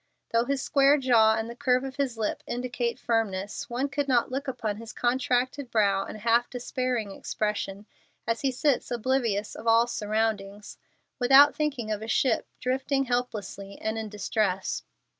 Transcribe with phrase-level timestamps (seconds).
[0.31, 4.31] Though his square jaw and the curve of his lip indicate firmness, one could not
[4.31, 7.85] look upon his contracted brow and half despairing expression,
[8.25, 10.79] as he sits oblivious of all surroundings,
[11.19, 14.81] without thinking of a ship drifting helplessly and in distress.